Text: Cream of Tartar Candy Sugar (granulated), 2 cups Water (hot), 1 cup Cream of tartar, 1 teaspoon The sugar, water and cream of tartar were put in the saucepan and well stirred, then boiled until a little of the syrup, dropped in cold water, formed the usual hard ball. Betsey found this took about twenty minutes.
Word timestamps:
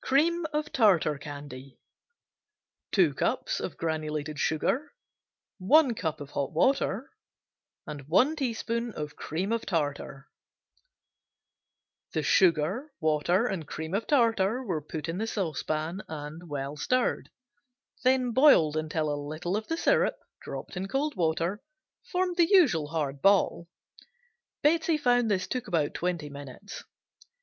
Cream 0.00 0.46
of 0.54 0.72
Tartar 0.72 1.18
Candy 1.18 1.78
Sugar 2.94 3.12
(granulated), 3.76 4.38
2 4.38 4.58
cups 4.58 4.70
Water 4.70 4.78
(hot), 4.78 4.88
1 5.60 5.92
cup 5.94 5.96
Cream 5.98 6.22
of 6.22 6.78
tartar, 6.78 7.10
1 8.06 8.36
teaspoon 8.36 8.92
The 12.12 12.22
sugar, 12.22 12.90
water 13.00 13.46
and 13.46 13.68
cream 13.68 13.92
of 13.92 14.06
tartar 14.06 14.62
were 14.62 14.80
put 14.80 15.10
in 15.10 15.18
the 15.18 15.26
saucepan 15.26 16.00
and 16.08 16.48
well 16.48 16.78
stirred, 16.78 17.28
then 18.02 18.30
boiled 18.30 18.78
until 18.78 19.12
a 19.12 19.22
little 19.22 19.58
of 19.58 19.68
the 19.68 19.76
syrup, 19.76 20.16
dropped 20.40 20.74
in 20.74 20.88
cold 20.88 21.16
water, 21.16 21.62
formed 22.10 22.36
the 22.38 22.48
usual 22.48 22.86
hard 22.88 23.20
ball. 23.20 23.68
Betsey 24.62 24.96
found 24.96 25.30
this 25.30 25.46
took 25.46 25.68
about 25.68 25.92
twenty 25.92 26.30
minutes. 26.30 26.82